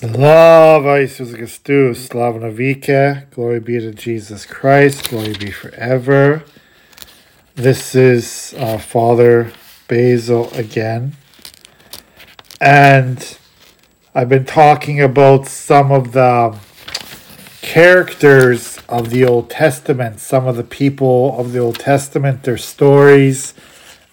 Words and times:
Slava 0.00 1.04
Jesus 1.04 1.34
Christus, 1.34 2.06
Slava 2.06 2.38
Navike, 2.38 3.28
glory 3.32 3.58
be 3.58 3.80
to 3.80 3.90
Jesus 3.90 4.46
Christ, 4.46 5.08
glory 5.08 5.32
be 5.32 5.50
forever. 5.50 6.44
This 7.56 7.96
is 7.96 8.54
uh, 8.56 8.78
Father 8.78 9.50
Basil 9.88 10.54
again. 10.54 11.16
And 12.60 13.38
I've 14.14 14.28
been 14.28 14.44
talking 14.44 15.00
about 15.00 15.48
some 15.48 15.90
of 15.90 16.12
the 16.12 16.56
characters 17.60 18.78
of 18.88 19.10
the 19.10 19.24
Old 19.24 19.50
Testament, 19.50 20.20
some 20.20 20.46
of 20.46 20.54
the 20.54 20.62
people 20.62 21.36
of 21.40 21.50
the 21.50 21.58
Old 21.58 21.80
Testament, 21.80 22.44
their 22.44 22.56
stories, 22.56 23.52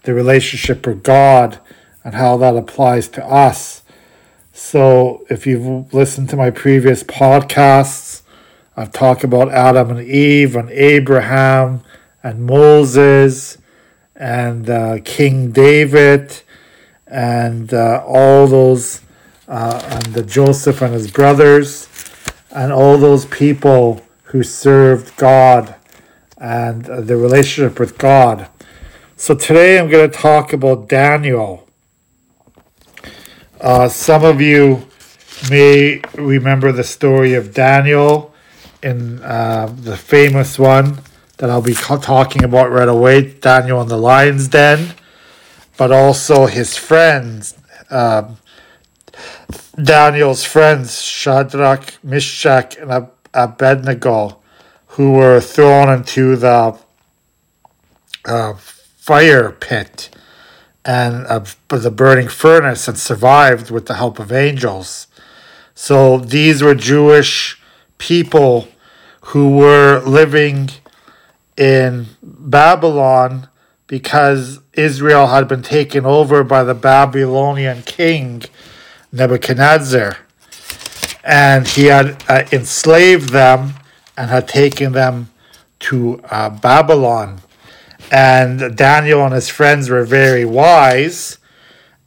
their 0.01 0.15
relationship 0.15 0.87
with 0.87 1.03
God, 1.03 1.59
and 2.03 2.15
how 2.15 2.37
that 2.37 2.55
applies 2.55 3.07
to 3.09 3.23
us. 3.23 3.83
So, 4.57 5.25
if 5.29 5.45
you've 5.45 5.93
listened 5.93 6.29
to 6.29 6.37
my 6.37 6.49
previous 6.49 7.03
podcasts, 7.03 8.21
I've 8.77 8.93
talked 8.93 9.25
about 9.25 9.51
Adam 9.51 9.89
and 9.89 9.99
Eve 9.99 10.55
and 10.55 10.69
Abraham 10.69 11.81
and 12.23 12.45
Moses 12.45 13.57
and 14.15 14.69
uh, 14.69 14.99
King 15.03 15.51
David 15.51 16.41
and 17.05 17.73
uh, 17.73 18.01
all 18.07 18.47
those, 18.47 19.01
uh, 19.49 19.81
and 19.91 20.15
the 20.15 20.23
Joseph 20.23 20.81
and 20.81 20.93
his 20.93 21.11
brothers, 21.11 21.89
and 22.49 22.71
all 22.71 22.97
those 22.97 23.25
people 23.25 24.01
who 24.23 24.41
served 24.41 25.17
God 25.17 25.75
and 26.37 26.85
the 26.85 27.17
relationship 27.17 27.77
with 27.77 27.97
God. 27.97 28.47
So, 29.17 29.35
today 29.35 29.77
I'm 29.77 29.89
going 29.89 30.09
to 30.09 30.17
talk 30.17 30.53
about 30.53 30.87
Daniel. 30.87 31.64
Uh, 33.61 33.87
some 33.87 34.25
of 34.25 34.41
you 34.41 34.85
may 35.49 36.01
remember 36.15 36.73
the 36.73 36.83
story 36.83 37.35
of 37.35 37.53
Daniel 37.53 38.33
in 38.83 39.21
uh, 39.23 39.73
the 39.79 39.95
famous 39.95 40.59
one 40.59 40.99
that 41.37 41.49
I'll 41.49 41.61
be 41.61 41.73
talking 41.73 42.43
about 42.43 42.69
right 42.69 42.87
away 42.87 43.31
Daniel 43.31 43.81
in 43.81 43.87
the 43.87 43.97
lion's 43.97 44.49
den, 44.49 44.93
but 45.77 45.91
also 45.91 46.47
his 46.47 46.75
friends, 46.75 47.55
um, 47.89 48.37
Daniel's 49.81 50.43
friends, 50.43 51.01
Shadrach, 51.01 51.93
Meshach, 52.03 52.75
and 52.75 53.07
Abednego, 53.33 54.41
who 54.87 55.13
were 55.13 55.39
thrown 55.39 55.89
into 55.89 56.35
the 56.35 56.77
uh, 58.25 58.53
fire 58.53 59.51
pit 59.51 60.09
and 60.85 61.25
of 61.25 61.57
the 61.67 61.91
burning 61.91 62.27
furnace 62.27 62.87
and 62.87 62.97
survived 62.97 63.71
with 63.71 63.87
the 63.87 63.95
help 63.95 64.19
of 64.19 64.31
angels. 64.31 65.07
So 65.73 66.19
these 66.19 66.61
were 66.61 66.75
Jewish 66.75 67.59
people 67.97 68.67
who 69.21 69.57
were 69.57 70.01
living 70.05 70.69
in 71.57 72.05
Babylon 72.21 73.49
because 73.87 74.59
Israel 74.73 75.27
had 75.27 75.47
been 75.47 75.63
taken 75.63 76.05
over 76.05 76.43
by 76.43 76.63
the 76.63 76.73
Babylonian 76.75 77.81
king 77.83 78.43
Nebuchadnezzar. 79.11 80.17
And 81.23 81.67
he 81.67 81.85
had 81.85 82.23
uh, 82.29 82.43
enslaved 82.51 83.29
them 83.29 83.73
and 84.15 84.29
had 84.29 84.47
taken 84.47 84.91
them 84.91 85.31
to 85.79 86.21
uh, 86.29 86.49
Babylon. 86.49 87.41
And 88.11 88.75
Daniel 88.75 89.25
and 89.25 89.33
his 89.33 89.49
friends 89.49 89.89
were 89.89 90.05
very 90.05 90.45
wise 90.45 91.39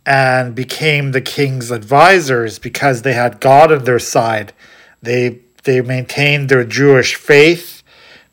and 0.07 0.55
became 0.55 1.13
the 1.13 1.21
king's 1.21 1.71
advisors 1.71 2.59
because 2.59 3.03
they 3.03 3.13
had 3.13 3.41
God 3.41 3.73
on 3.73 3.85
their 3.85 3.99
side. 3.99 4.53
They 5.03 5.41
they 5.65 5.83
maintained 5.83 6.49
their 6.49 6.65
Jewish 6.65 7.15
faith, 7.15 7.83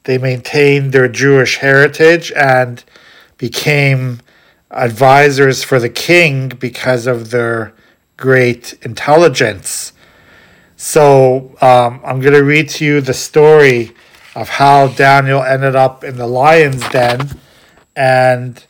they 0.03 0.17
maintained 0.17 0.93
their 0.93 1.09
Jewish 1.09 1.57
heritage 1.57 2.31
and 2.31 2.83
became 3.37 4.21
advisors 4.71 5.63
for 5.63 5.79
the 5.79 5.89
king 5.89 6.49
because 6.49 7.07
of 7.07 7.31
their 7.31 7.73
great 8.15 8.77
intelligence. 8.83 9.91
So 10.77 11.55
um, 11.61 11.99
I'm 12.05 12.21
going 12.21 12.33
to 12.33 12.43
read 12.43 12.69
to 12.69 12.85
you 12.85 13.01
the 13.01 13.13
story 13.13 13.93
of 14.35 14.49
how 14.49 14.87
Daniel 14.87 15.41
ended 15.41 15.75
up 15.75 16.03
in 16.03 16.17
the 16.17 16.27
lion's 16.27 16.87
den 16.89 17.39
and 17.95 18.65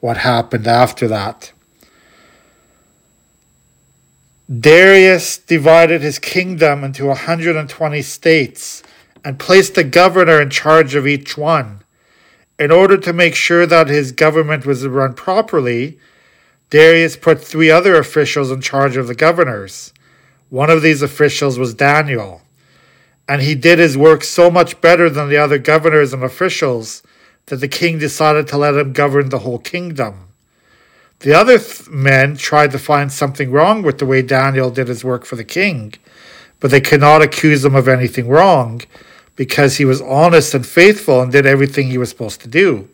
what 0.00 0.18
happened 0.18 0.66
after 0.66 1.06
that. 1.08 1.52
Darius 4.50 5.38
divided 5.38 6.00
his 6.00 6.18
kingdom 6.18 6.82
into 6.82 7.06
120 7.06 8.02
states 8.02 8.82
and 9.24 9.38
placed 9.38 9.78
a 9.78 9.84
governor 9.84 10.40
in 10.40 10.50
charge 10.50 10.94
of 10.94 11.06
each 11.06 11.36
one. 11.36 11.82
In 12.58 12.70
order 12.70 12.96
to 12.96 13.12
make 13.12 13.34
sure 13.34 13.64
that 13.64 13.88
his 13.88 14.12
government 14.12 14.66
was 14.66 14.86
run 14.86 15.14
properly, 15.14 15.98
Darius 16.68 17.16
put 17.16 17.42
three 17.42 17.70
other 17.70 17.96
officials 17.96 18.50
in 18.50 18.60
charge 18.60 18.96
of 18.96 19.06
the 19.06 19.14
governors. 19.14 19.92
One 20.48 20.70
of 20.70 20.82
these 20.82 21.00
officials 21.00 21.58
was 21.58 21.74
Daniel, 21.74 22.42
and 23.28 23.42
he 23.42 23.54
did 23.54 23.78
his 23.78 23.96
work 23.96 24.24
so 24.24 24.50
much 24.50 24.80
better 24.80 25.08
than 25.08 25.28
the 25.28 25.36
other 25.36 25.58
governors 25.58 26.12
and 26.12 26.24
officials 26.24 27.02
that 27.50 27.56
the 27.56 27.68
king 27.68 27.98
decided 27.98 28.46
to 28.46 28.56
let 28.56 28.76
him 28.76 28.92
govern 28.92 29.28
the 29.28 29.40
whole 29.40 29.58
kingdom. 29.58 30.28
The 31.18 31.34
other 31.34 31.58
th- 31.58 31.90
men 31.90 32.36
tried 32.36 32.70
to 32.70 32.78
find 32.78 33.10
something 33.10 33.50
wrong 33.50 33.82
with 33.82 33.98
the 33.98 34.06
way 34.06 34.22
Daniel 34.22 34.70
did 34.70 34.86
his 34.86 35.04
work 35.04 35.24
for 35.24 35.34
the 35.34 35.44
king, 35.44 35.94
but 36.60 36.70
they 36.70 36.80
could 36.80 37.00
not 37.00 37.22
accuse 37.22 37.64
him 37.64 37.74
of 37.74 37.88
anything 37.88 38.28
wrong 38.28 38.82
because 39.34 39.76
he 39.76 39.84
was 39.84 40.00
honest 40.00 40.54
and 40.54 40.64
faithful 40.64 41.20
and 41.20 41.32
did 41.32 41.44
everything 41.44 41.88
he 41.88 41.98
was 41.98 42.08
supposed 42.08 42.40
to 42.42 42.48
do. 42.48 42.88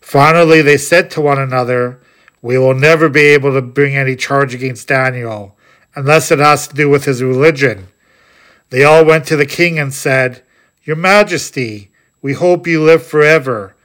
Finally, 0.00 0.62
they 0.62 0.76
said 0.76 1.10
to 1.10 1.20
one 1.20 1.40
another, 1.40 1.98
We 2.40 2.58
will 2.58 2.74
never 2.74 3.08
be 3.08 3.22
able 3.22 3.52
to 3.52 3.62
bring 3.62 3.96
any 3.96 4.14
charge 4.14 4.54
against 4.54 4.86
Daniel 4.86 5.56
unless 5.96 6.30
it 6.30 6.38
has 6.38 6.68
to 6.68 6.74
do 6.76 6.88
with 6.88 7.04
his 7.04 7.20
religion. 7.20 7.88
They 8.70 8.84
all 8.84 9.04
went 9.04 9.26
to 9.26 9.36
the 9.36 9.46
king 9.46 9.76
and 9.76 9.92
said, 9.92 10.44
Your 10.84 10.96
Majesty, 10.96 11.90
we 12.26 12.32
hope 12.32 12.66
you 12.66 12.82
live 12.82 13.06
forever. 13.06 13.76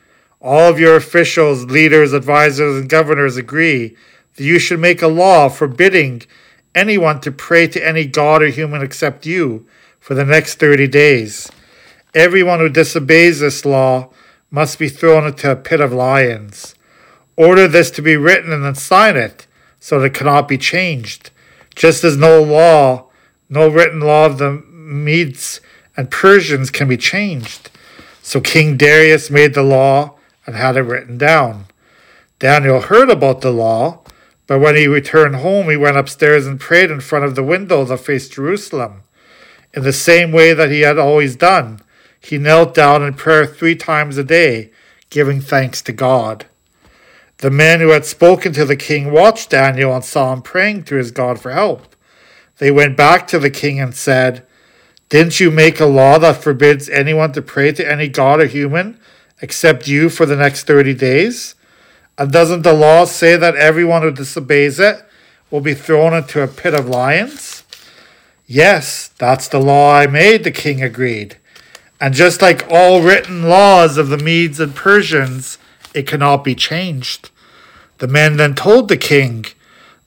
All 0.41 0.67
of 0.67 0.79
your 0.79 0.95
officials, 0.95 1.65
leaders, 1.65 2.11
advisors, 2.11 2.81
and 2.81 2.89
governors 2.89 3.37
agree 3.37 3.95
that 4.35 4.43
you 4.43 4.57
should 4.57 4.79
make 4.79 5.03
a 5.03 5.07
law 5.07 5.47
forbidding 5.47 6.23
anyone 6.73 7.21
to 7.21 7.31
pray 7.31 7.67
to 7.67 7.87
any 7.87 8.03
god 8.03 8.41
or 8.41 8.47
human 8.47 8.81
except 8.81 9.27
you 9.27 9.67
for 9.99 10.15
the 10.15 10.25
next 10.25 10.55
30 10.55 10.87
days. 10.87 11.51
Everyone 12.15 12.57
who 12.57 12.67
disobeys 12.67 13.41
this 13.41 13.63
law 13.63 14.09
must 14.49 14.79
be 14.79 14.89
thrown 14.89 15.27
into 15.27 15.51
a 15.51 15.55
pit 15.55 15.79
of 15.79 15.93
lions. 15.93 16.73
Order 17.35 17.67
this 17.67 17.91
to 17.91 18.01
be 18.01 18.17
written 18.17 18.51
and 18.51 18.65
then 18.65 18.73
sign 18.73 19.17
it 19.17 19.45
so 19.79 19.99
that 19.99 20.07
it 20.07 20.13
cannot 20.15 20.47
be 20.47 20.57
changed. 20.57 21.29
Just 21.75 22.03
as 22.03 22.17
no 22.17 22.41
law, 22.41 23.05
no 23.49 23.67
written 23.67 23.99
law 23.99 24.25
of 24.25 24.39
the 24.39 24.63
Medes 24.67 25.61
and 25.95 26.09
Persians 26.09 26.71
can 26.71 26.87
be 26.87 26.97
changed. 26.97 27.69
So 28.21 28.39
King 28.41 28.77
Darius 28.77 29.29
made 29.29 29.53
the 29.53 29.63
law 29.63 30.15
and 30.45 30.55
had 30.55 30.77
it 30.77 30.81
written 30.81 31.17
down. 31.17 31.65
Daniel 32.39 32.81
heard 32.81 33.09
about 33.09 33.41
the 33.41 33.51
law, 33.51 33.99
but 34.47 34.59
when 34.59 34.75
he 34.75 34.87
returned 34.87 35.37
home, 35.37 35.69
he 35.69 35.77
went 35.77 35.97
upstairs 35.97 36.47
and 36.47 36.59
prayed 36.59 36.91
in 36.91 36.99
front 36.99 37.25
of 37.25 37.35
the 37.35 37.43
window 37.43 37.85
that 37.85 37.97
faced 37.97 38.33
Jerusalem. 38.33 39.03
In 39.73 39.83
the 39.83 39.93
same 39.93 40.31
way 40.31 40.53
that 40.53 40.71
he 40.71 40.81
had 40.81 40.97
always 40.97 41.35
done, 41.35 41.81
he 42.19 42.37
knelt 42.37 42.73
down 42.73 43.03
in 43.03 43.13
prayer 43.13 43.45
three 43.45 43.75
times 43.75 44.17
a 44.17 44.23
day, 44.23 44.71
giving 45.09 45.41
thanks 45.41 45.81
to 45.83 45.91
God. 45.91 46.45
The 47.37 47.49
men 47.49 47.79
who 47.79 47.89
had 47.89 48.05
spoken 48.05 48.53
to 48.53 48.65
the 48.65 48.75
king 48.75 49.11
watched 49.11 49.49
Daniel 49.49 49.95
and 49.95 50.03
saw 50.03 50.31
him 50.31 50.41
praying 50.41 50.83
to 50.83 50.95
his 50.95 51.11
God 51.11 51.39
for 51.39 51.51
help. 51.51 51.95
They 52.59 52.69
went 52.69 52.95
back 52.95 53.27
to 53.27 53.39
the 53.39 53.49
king 53.49 53.79
and 53.79 53.95
said, 53.95 54.45
didn't 55.11 55.41
you 55.41 55.51
make 55.51 55.81
a 55.81 55.85
law 55.85 56.17
that 56.19 56.41
forbids 56.41 56.87
anyone 56.87 57.33
to 57.33 57.41
pray 57.41 57.73
to 57.73 57.85
any 57.85 58.07
god 58.07 58.39
or 58.39 58.45
human 58.45 58.97
except 59.41 59.85
you 59.85 60.09
for 60.09 60.25
the 60.25 60.37
next 60.37 60.63
30 60.63 60.93
days? 60.93 61.53
And 62.17 62.31
doesn't 62.31 62.61
the 62.61 62.71
law 62.71 63.03
say 63.03 63.35
that 63.35 63.57
everyone 63.57 64.03
who 64.03 64.11
disobeys 64.11 64.79
it 64.79 65.05
will 65.49 65.59
be 65.59 65.73
thrown 65.73 66.13
into 66.13 66.41
a 66.41 66.47
pit 66.47 66.73
of 66.73 66.87
lions? 66.87 67.65
Yes, 68.47 69.09
that's 69.17 69.49
the 69.49 69.59
law 69.59 69.93
I 69.93 70.07
made, 70.07 70.45
the 70.45 70.51
king 70.51 70.81
agreed. 70.81 71.35
And 71.99 72.13
just 72.13 72.41
like 72.41 72.65
all 72.69 73.01
written 73.01 73.43
laws 73.43 73.97
of 73.97 74.07
the 74.07 74.17
Medes 74.17 74.61
and 74.61 74.73
Persians, 74.73 75.57
it 75.93 76.07
cannot 76.07 76.45
be 76.45 76.55
changed. 76.55 77.31
The 77.97 78.07
men 78.07 78.37
then 78.37 78.55
told 78.55 78.87
the 78.87 78.95
king, 78.95 79.45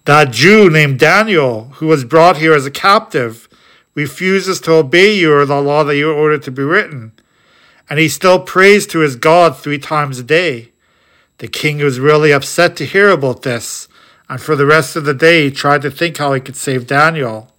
That 0.07 0.31
Jew 0.31 0.71
named 0.71 0.99
Daniel, 0.99 1.65
who 1.75 1.89
was 1.89 2.07
brought 2.07 2.39
here 2.39 2.55
as 2.55 2.65
a 2.65 2.71
captive, 2.71 3.51
refuses 3.95 4.61
to 4.61 4.73
obey 4.73 5.15
you 5.15 5.33
or 5.33 5.47
the 5.47 5.61
law 5.61 5.85
that 5.85 5.97
you 5.97 6.13
ordered 6.13 6.43
to 6.43 6.51
be 6.51 6.63
written. 6.63 7.13
And 7.89 7.99
he 7.99 8.09
still 8.09 8.41
prays 8.41 8.87
to 8.89 9.01
his 9.01 9.17
God 9.17 9.57
three 9.57 9.79
times 9.79 10.19
a 10.19 10.23
day. 10.23 10.71
The 11.39 11.49
king 11.49 11.79
was 11.79 12.01
really 12.01 12.33
upset 12.33 12.77
to 12.77 12.87
hear 12.87 13.11
about 13.11 13.43
this, 13.43 13.89
and 14.29 14.41
for 14.41 14.57
the 14.57 14.67
rest 14.67 14.97
of 14.97 15.05
the 15.05 15.15
day 15.15 15.45
he 15.45 15.51
tried 15.51 15.83
to 15.83 15.91
think 15.91 16.17
how 16.17 16.33
he 16.33 16.41
could 16.41 16.57
save 16.57 16.87
Daniel. 16.87 17.53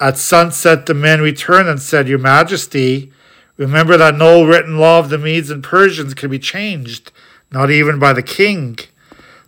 At 0.00 0.18
sunset, 0.18 0.86
the 0.86 0.94
men 0.94 1.20
returned 1.20 1.68
and 1.68 1.80
said, 1.80 2.08
Your 2.08 2.18
Majesty, 2.18 3.12
remember 3.56 3.96
that 3.96 4.16
no 4.16 4.44
written 4.44 4.78
law 4.78 4.98
of 4.98 5.10
the 5.10 5.18
Medes 5.18 5.48
and 5.48 5.62
Persians 5.62 6.12
can 6.12 6.28
be 6.28 6.40
changed, 6.40 7.12
not 7.52 7.70
even 7.70 7.98
by 8.00 8.12
the 8.12 8.22
king. 8.22 8.78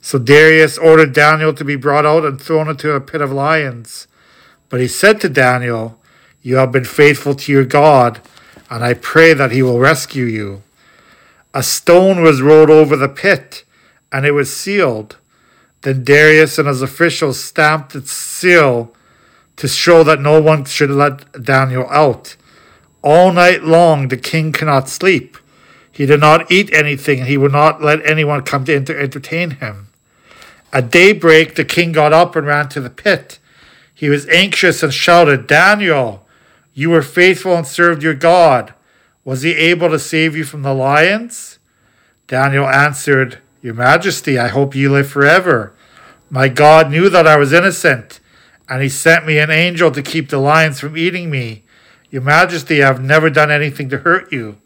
So 0.00 0.19
Darius 0.19 0.79
ordered 0.79 1.12
Daniel 1.12 1.52
to 1.55 1.64
be 1.64 1.76
brought 1.76 2.06
out 2.06 2.25
and 2.25 2.40
thrown 2.40 2.69
into 2.69 2.93
a 2.93 3.00
pit 3.00 3.20
of 3.20 3.32
lions. 3.32 4.06
But 4.69 4.81
he 4.81 4.88
said 4.88 5.20
to 5.20 5.28
Daniel, 5.28 5.99
You 6.43 6.56
have 6.56 6.72
been 6.72 6.84
faithful 6.84 7.34
to 7.34 7.52
your 7.52 7.64
God, 7.64 8.20
and 8.70 8.84
I 8.84 8.94
pray 8.94 9.34
that 9.34 9.52
he 9.52 9.62
will 9.62 9.78
rescue 9.78 10.25
you. 10.25 10.62
A 11.52 11.62
stone 11.62 12.22
was 12.22 12.43
rolled 12.43 12.70
over 12.70 12.96
the 12.96 13.08
pit, 13.08 13.64
and 14.11 14.26
it 14.26 14.32
was 14.32 14.55
sealed. 14.55 15.16
Then 15.82 16.02
Darius 16.02 16.58
and 16.58 16.66
his 16.66 16.82
officials 16.82 17.38
stamped 17.38 17.94
its 17.94 18.11
seal 18.11 18.94
to 19.56 19.69
show 19.69 20.02
that 20.02 20.20
no 20.20 20.40
one 20.40 20.64
should 20.64 20.90
let 20.90 21.44
Daniel 21.44 21.87
out. 21.90 22.37
All 23.02 23.32
night 23.32 23.62
long 23.62 24.08
the 24.08 24.16
king 24.16 24.50
cannot 24.50 24.88
sleep. 24.88 25.37
He 25.93 26.06
did 26.06 26.20
not 26.20 26.50
eat 26.50 26.72
anything, 26.72 27.20
and 27.20 27.28
he 27.28 27.37
would 27.37 27.52
not 27.52 27.82
let 27.82 28.05
anyone 28.05 28.43
come 28.43 28.64
to 28.64 28.75
entertain 28.75 29.50
him. 29.52 29.88
At 30.72 30.90
daybreak 30.90 31.55
the 31.55 31.64
king 31.64 31.93
got 31.93 32.12
up 32.12 32.34
and 32.34 32.46
ran 32.46 32.69
to 32.70 32.81
the 32.81 32.90
pit. 32.90 33.38
He 33.94 34.08
was 34.08 34.29
anxious 34.29 34.82
and 34.82 34.93
shouted, 34.93 35.46
Daniel, 35.46 36.26
you 36.75 36.91
were 36.91 37.02
faithful 37.02 37.55
and 37.55 37.67
served 37.67 38.02
your 38.02 38.14
God. 38.14 38.75
Was 39.25 39.43
he 39.43 39.52
able 39.52 39.88
to 39.91 39.99
save 39.99 40.37
you 40.37 40.44
from 40.44 40.62
the 40.62 40.75
lions? 40.75 41.58
Daniel 42.26 42.67
answered, 42.67 43.38
Your 43.62 43.75
Majesty, 43.75 44.38
I 44.38 44.49
hope 44.49 44.75
you 44.75 44.91
live 44.91 45.08
forever. 45.08 45.75
My 46.29 46.49
God 46.49 46.91
knew 46.91 47.08
that 47.08 47.26
I 47.26 47.37
was 47.37 47.52
innocent 47.52 48.20
and 48.69 48.82
he 48.82 48.88
sent 48.88 49.26
me 49.26 49.38
an 49.38 49.50
angel 49.50 49.91
to 49.91 50.02
keep 50.02 50.29
the 50.29 50.38
lions 50.38 50.81
from 50.81 50.97
eating 50.97 51.31
me. 51.31 51.64
Your 52.11 52.23
Majesty, 52.23 52.82
I 52.82 52.87
have 52.87 53.02
never 53.02 53.29
done 53.29 53.50
anything 53.50 53.88
to 53.90 53.99
hurt 53.99 54.32
you. 54.32 54.58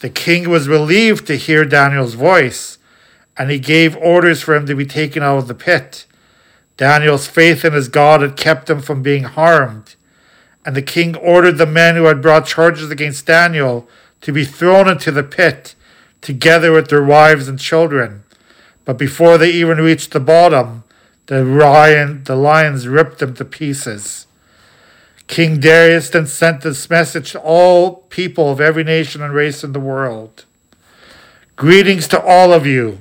The 0.00 0.10
king 0.10 0.48
was 0.48 0.68
relieved 0.68 1.26
to 1.26 1.36
hear 1.36 1.64
Daniel's 1.64 2.14
voice, 2.14 2.78
and 3.36 3.50
he 3.50 3.58
gave 3.58 3.96
orders 3.96 4.42
for 4.42 4.54
him 4.54 4.66
to 4.66 4.74
be 4.74 4.86
taken 4.86 5.22
out 5.22 5.38
of 5.38 5.48
the 5.48 5.54
pit. 5.54 6.06
Daniel's 6.78 7.26
faith 7.26 7.64
in 7.64 7.74
his 7.74 7.88
God 7.88 8.22
had 8.22 8.36
kept 8.36 8.70
him 8.70 8.80
from 8.80 9.02
being 9.02 9.24
harmed, 9.24 9.96
and 10.64 10.74
the 10.74 10.80
king 10.80 11.16
ordered 11.16 11.58
the 11.58 11.66
men 11.66 11.96
who 11.96 12.04
had 12.04 12.22
brought 12.22 12.46
charges 12.46 12.90
against 12.90 13.26
Daniel 13.26 13.86
to 14.20 14.32
be 14.32 14.44
thrown 14.44 14.88
into 14.88 15.10
the 15.10 15.24
pit, 15.24 15.74
together 16.20 16.72
with 16.72 16.88
their 16.88 17.04
wives 17.04 17.48
and 17.48 17.58
children. 17.58 18.22
But 18.84 18.96
before 18.96 19.38
they 19.38 19.50
even 19.50 19.78
reached 19.78 20.12
the 20.12 20.20
bottom, 20.20 20.84
the 21.26 21.44
lion, 21.44 22.22
the 22.24 22.36
lions 22.36 22.88
ripped 22.88 23.18
them 23.18 23.34
to 23.34 23.44
pieces. 23.44 24.26
King 25.26 25.60
Darius 25.60 26.08
then 26.08 26.26
sent 26.26 26.62
this 26.62 26.88
message 26.88 27.32
to 27.32 27.40
all 27.40 27.96
people 28.08 28.50
of 28.50 28.60
every 28.60 28.84
nation 28.84 29.20
and 29.20 29.34
race 29.34 29.62
in 29.62 29.72
the 29.72 29.80
world. 29.80 30.44
Greetings 31.56 32.06
to 32.08 32.22
all 32.22 32.52
of 32.52 32.66
you. 32.66 33.00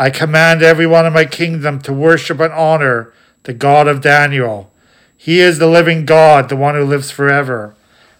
I 0.00 0.08
command 0.08 0.62
everyone 0.62 1.04
in 1.04 1.12
my 1.12 1.26
kingdom 1.26 1.78
to 1.82 1.92
worship 1.92 2.40
and 2.40 2.54
honor 2.54 3.12
the 3.42 3.52
God 3.52 3.86
of 3.86 4.00
Daniel. 4.00 4.72
He 5.14 5.40
is 5.40 5.58
the 5.58 5.66
living 5.66 6.06
God, 6.06 6.48
the 6.48 6.56
one 6.56 6.74
who 6.74 6.84
lives 6.84 7.10
forever. 7.10 7.74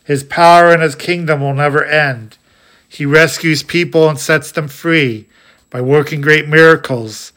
His 0.05 0.23
power 0.23 0.71
and 0.71 0.82
his 0.82 0.94
kingdom 0.94 1.41
will 1.41 1.55
never 1.55 1.82
end. 1.82 2.37
He 2.87 3.06
rescues 3.06 3.62
people 3.62 4.11
and 4.11 4.19
sets 4.19 4.53
them 4.53 4.69
free 4.69 5.27
by 5.71 5.81
working 5.81 6.21
great 6.21 6.47
miracles 6.47 7.32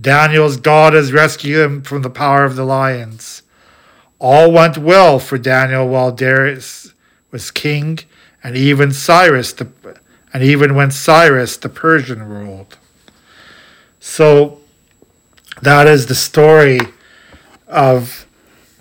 Daniel's 0.00 0.56
God 0.56 0.92
has 0.92 1.12
rescued 1.12 1.58
him 1.58 1.82
from 1.82 2.02
the 2.02 2.10
power 2.10 2.44
of 2.44 2.54
the 2.54 2.64
lions. 2.64 3.42
All 4.20 4.52
went 4.52 4.78
well 4.78 5.18
for 5.18 5.36
Daniel 5.36 5.88
while 5.88 6.12
Darius 6.12 6.94
was 7.32 7.50
king, 7.50 7.98
and 8.42 8.56
even 8.56 8.92
Cyrus, 8.92 9.52
the, 9.52 9.68
and 10.32 10.44
even 10.44 10.76
when 10.76 10.92
Cyrus 10.92 11.56
the 11.56 11.68
Persian 11.68 12.22
ruled. 12.22 12.78
So 14.10 14.58
that 15.62 15.86
is 15.86 16.06
the 16.06 16.16
story 16.16 16.80
of 17.68 18.26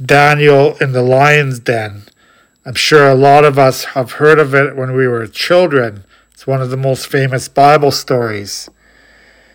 Daniel 0.03 0.75
in 0.77 0.91
the 0.91 1.03
lion's 1.03 1.59
den. 1.59 2.05
I'm 2.65 2.73
sure 2.73 3.07
a 3.07 3.13
lot 3.13 3.45
of 3.45 3.59
us 3.59 3.83
have 3.93 4.13
heard 4.13 4.39
of 4.39 4.55
it 4.55 4.75
when 4.75 4.95
we 4.95 5.07
were 5.07 5.27
children. 5.27 6.03
It's 6.33 6.47
one 6.47 6.63
of 6.63 6.71
the 6.71 6.77
most 6.77 7.05
famous 7.05 7.47
Bible 7.47 7.91
stories. 7.91 8.71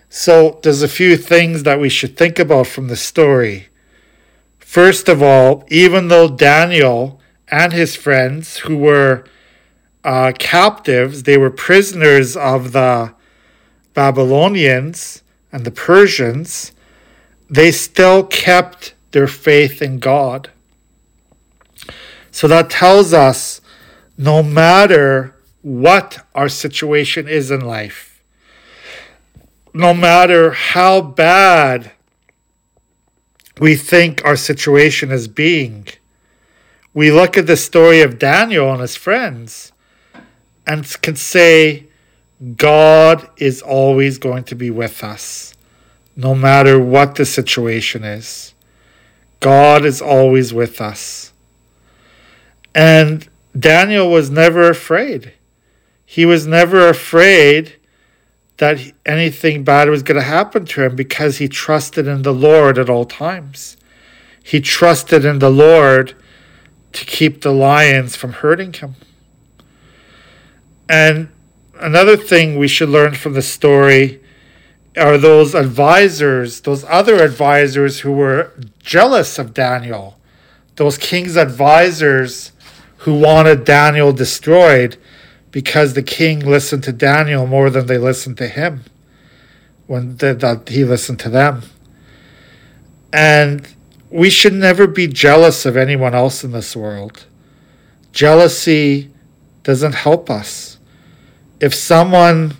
So 0.08 0.60
there's 0.62 0.82
a 0.82 0.86
few 0.86 1.16
things 1.16 1.64
that 1.64 1.80
we 1.80 1.88
should 1.88 2.16
think 2.16 2.38
about 2.38 2.68
from 2.68 2.86
the 2.86 2.94
story. 2.94 3.66
First 4.60 5.08
of 5.08 5.24
all, 5.24 5.64
even 5.70 6.06
though 6.06 6.28
Daniel 6.28 7.20
and 7.48 7.72
his 7.72 7.96
friends, 7.96 8.58
who 8.58 8.76
were 8.76 9.24
uh, 10.04 10.34
captives, 10.38 11.24
they 11.24 11.36
were 11.36 11.50
prisoners 11.50 12.36
of 12.36 12.70
the 12.70 13.12
Babylonians 13.92 15.23
and 15.54 15.64
the 15.64 15.70
Persians, 15.70 16.72
they 17.48 17.70
still 17.70 18.24
kept 18.24 18.92
their 19.12 19.28
faith 19.28 19.80
in 19.80 20.00
God. 20.00 20.50
So 22.32 22.48
that 22.48 22.70
tells 22.70 23.12
us 23.12 23.60
no 24.18 24.42
matter 24.42 25.36
what 25.62 26.26
our 26.34 26.48
situation 26.48 27.28
is 27.28 27.52
in 27.52 27.60
life, 27.60 28.20
no 29.72 29.94
matter 29.94 30.50
how 30.50 31.00
bad 31.00 31.92
we 33.60 33.76
think 33.76 34.24
our 34.24 34.36
situation 34.36 35.12
is 35.12 35.28
being, 35.28 35.86
we 36.92 37.12
look 37.12 37.38
at 37.38 37.46
the 37.46 37.56
story 37.56 38.00
of 38.00 38.18
Daniel 38.18 38.72
and 38.72 38.80
his 38.80 38.96
friends 38.96 39.70
and 40.66 40.84
can 41.00 41.14
say, 41.14 41.86
God 42.56 43.28
is 43.36 43.62
always 43.62 44.18
going 44.18 44.44
to 44.44 44.54
be 44.54 44.70
with 44.70 45.04
us, 45.04 45.54
no 46.16 46.34
matter 46.34 46.78
what 46.78 47.14
the 47.14 47.24
situation 47.24 48.04
is. 48.04 48.54
God 49.40 49.84
is 49.84 50.00
always 50.02 50.52
with 50.52 50.80
us. 50.80 51.32
And 52.74 53.28
Daniel 53.58 54.10
was 54.10 54.30
never 54.30 54.68
afraid. 54.68 55.32
He 56.04 56.24
was 56.24 56.46
never 56.46 56.88
afraid 56.88 57.76
that 58.56 58.80
anything 59.04 59.64
bad 59.64 59.88
was 59.88 60.02
going 60.02 60.18
to 60.18 60.26
happen 60.26 60.64
to 60.64 60.82
him 60.82 60.96
because 60.96 61.38
he 61.38 61.48
trusted 61.48 62.06
in 62.06 62.22
the 62.22 62.32
Lord 62.32 62.78
at 62.78 62.88
all 62.90 63.04
times. 63.04 63.76
He 64.42 64.60
trusted 64.60 65.24
in 65.24 65.38
the 65.38 65.50
Lord 65.50 66.14
to 66.92 67.04
keep 67.04 67.42
the 67.42 67.52
lions 67.52 68.14
from 68.14 68.32
hurting 68.34 68.72
him. 68.74 68.94
And 70.88 71.28
another 71.84 72.16
thing 72.16 72.58
we 72.58 72.66
should 72.66 72.88
learn 72.88 73.14
from 73.14 73.34
the 73.34 73.42
story 73.42 74.18
are 74.96 75.18
those 75.18 75.54
advisors, 75.54 76.62
those 76.62 76.82
other 76.84 77.22
advisors 77.22 78.00
who 78.00 78.12
were 78.12 78.52
jealous 78.78 79.38
of 79.38 79.52
Daniel, 79.52 80.16
those 80.76 80.96
king's 80.96 81.36
advisors 81.36 82.52
who 82.98 83.20
wanted 83.20 83.64
Daniel 83.64 84.12
destroyed 84.12 84.96
because 85.50 85.92
the 85.92 86.02
king 86.02 86.40
listened 86.40 86.82
to 86.84 86.92
Daniel 86.92 87.46
more 87.46 87.68
than 87.68 87.86
they 87.86 87.98
listened 87.98 88.38
to 88.38 88.48
him 88.48 88.84
when 89.86 90.16
that 90.16 90.68
he 90.70 90.84
listened 90.84 91.20
to 91.20 91.28
them. 91.28 91.62
And 93.12 93.68
we 94.08 94.30
should 94.30 94.54
never 94.54 94.86
be 94.86 95.06
jealous 95.06 95.66
of 95.66 95.76
anyone 95.76 96.14
else 96.14 96.42
in 96.42 96.52
this 96.52 96.74
world. 96.74 97.26
Jealousy 98.10 99.10
doesn't 99.64 99.94
help 99.94 100.30
us. 100.30 100.73
If 101.64 101.74
someone, 101.74 102.58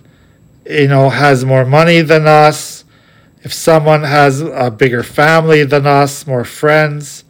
you 0.67 0.87
know, 0.87 1.11
has 1.11 1.45
more 1.45 1.63
money 1.63 2.01
than 2.01 2.25
us, 2.25 2.83
if 3.43 3.53
someone 3.53 4.01
has 4.01 4.41
a 4.41 4.71
bigger 4.71 5.03
family 5.03 5.63
than 5.63 5.85
us, 5.85 6.25
more 6.25 6.43
friends, 6.43 7.23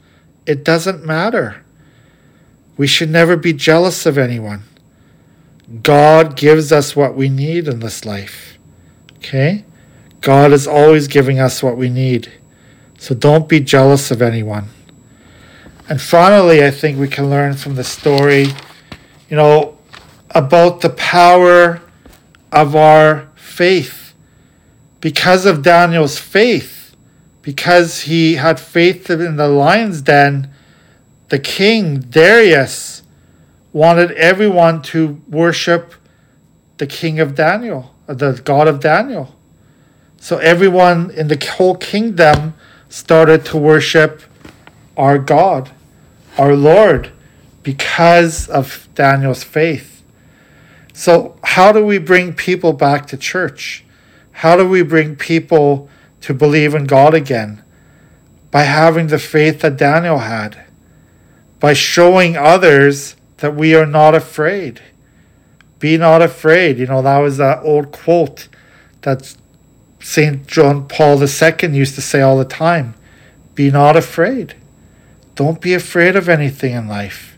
it 0.46 0.64
doesn't 0.64 1.04
matter. 1.04 1.66
We 2.78 2.88
should 2.88 3.10
never 3.10 3.36
be 3.36 3.52
jealous 3.52 4.06
of 4.06 4.18
anyone. 4.18 4.64
God 5.84 6.38
gives 6.38 6.72
us 6.72 6.96
what 6.96 7.14
we 7.14 7.28
need 7.28 7.68
in 7.68 7.82
this 7.82 8.06
life. 8.06 8.58
Okay? 9.18 9.66
God 10.22 10.54
is 10.54 10.68
always 10.68 11.10
giving 11.10 11.42
us 11.42 11.62
what 11.62 11.76
we 11.76 11.90
need. 11.90 12.32
So 13.00 13.14
don't 13.14 13.50
be 13.50 13.60
jealous 13.60 14.12
of 14.12 14.22
anyone. 14.22 14.70
And 15.90 16.02
finally, 16.02 16.64
I 16.64 16.72
think 16.72 16.98
we 16.98 17.10
can 17.10 17.30
learn 17.30 17.56
from 17.56 17.76
the 17.76 17.84
story, 17.84 18.48
you 19.30 19.36
know, 19.36 19.75
about 20.36 20.82
the 20.82 20.90
power 20.90 21.82
of 22.52 22.76
our 22.76 23.28
faith. 23.36 24.14
Because 25.00 25.46
of 25.46 25.64
Daniel's 25.64 26.20
faith, 26.20 26.96
because 27.42 28.02
he 28.02 28.36
had 28.36 28.60
faith 28.60 29.10
in 29.10 29.38
the 29.38 29.48
lion's 29.48 30.02
den, 30.02 30.52
the 31.30 31.40
king, 31.40 32.00
Darius, 32.00 33.04
wanted 33.72 34.12
everyone 34.12 34.82
to 34.82 35.22
worship 35.30 35.94
the 36.78 36.88
king 36.88 37.20
of 37.20 37.36
Daniel, 37.36 37.96
uh, 38.08 38.14
the 38.14 38.42
God 38.44 38.68
of 38.68 38.80
Daniel. 38.80 39.36
So 40.18 40.38
everyone 40.40 41.12
in 41.12 41.28
the 41.28 41.54
whole 41.58 41.76
kingdom 41.76 42.56
started 42.90 43.46
to 43.46 43.58
worship 43.58 44.24
our 44.98 45.18
God, 45.18 45.72
our 46.38 46.56
Lord, 46.56 47.12
because 47.64 48.50
of 48.50 48.88
Daniel's 48.96 49.44
faith. 49.44 49.95
So, 50.98 51.36
how 51.44 51.74
do 51.74 51.86
we 51.86 51.98
bring 51.98 52.34
people 52.34 52.72
back 52.72 53.06
to 53.08 53.18
church? 53.18 53.84
How 54.32 54.56
do 54.56 54.66
we 54.66 54.82
bring 54.82 55.18
people 55.18 55.90
to 56.22 56.34
believe 56.34 56.74
in 56.74 56.86
God 56.86 57.14
again? 57.14 57.62
By 58.50 58.64
having 58.64 59.08
the 59.08 59.20
faith 59.20 59.60
that 59.60 59.76
Daniel 59.76 60.20
had, 60.20 60.64
by 61.60 61.74
showing 61.74 62.38
others 62.38 63.18
that 63.40 63.56
we 63.56 63.76
are 63.76 63.86
not 63.86 64.16
afraid. 64.16 64.82
Be 65.80 65.98
not 65.98 66.22
afraid. 66.22 66.80
You 66.80 66.86
know, 66.86 67.02
that 67.02 67.18
was 67.18 67.36
that 67.38 67.62
old 67.64 67.92
quote 67.92 68.48
that 69.02 69.36
St. 70.00 70.48
John 70.48 70.88
Paul 70.88 71.22
II 71.22 71.76
used 71.78 71.96
to 71.96 72.02
say 72.02 72.22
all 72.22 72.38
the 72.38 72.46
time 72.46 72.94
Be 73.54 73.70
not 73.70 73.98
afraid. 73.98 74.56
Don't 75.36 75.60
be 75.60 75.74
afraid 75.74 76.16
of 76.16 76.30
anything 76.30 76.74
in 76.74 76.88
life. 76.88 77.38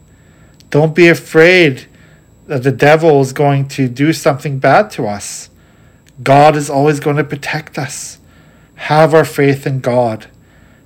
Don't 0.69 0.93
be 0.93 1.07
afraid 1.07 1.87
that 2.47 2.63
the 2.63 2.71
devil 2.71 3.21
is 3.21 3.33
going 3.33 3.67
to 3.67 3.87
do 3.87 4.13
something 4.13 4.57
bad 4.57 4.89
to 4.91 5.05
us. 5.05 5.49
God 6.23 6.55
is 6.55 6.69
always 6.69 6.99
going 6.99 7.17
to 7.17 7.23
protect 7.23 7.77
us. 7.77 8.19
Have 8.75 9.13
our 9.13 9.25
faith 9.25 9.67
in 9.67 9.81
God. 9.81 10.27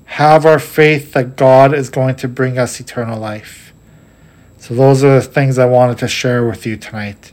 Have 0.05 0.45
our 0.45 0.59
faith 0.59 1.13
that 1.13 1.35
God 1.35 1.73
is 1.73 1.89
going 1.89 2.15
to 2.17 2.27
bring 2.27 2.57
us 2.57 2.79
eternal 2.79 3.19
life. 3.19 3.73
So, 4.57 4.75
those 4.75 5.03
are 5.03 5.15
the 5.15 5.21
things 5.21 5.57
I 5.57 5.65
wanted 5.65 5.97
to 5.99 6.07
share 6.07 6.45
with 6.45 6.65
you 6.65 6.77
tonight. 6.77 7.31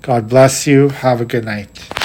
God 0.00 0.28
bless 0.28 0.66
you. 0.66 0.88
Have 0.88 1.20
a 1.20 1.24
good 1.24 1.44
night. 1.44 2.01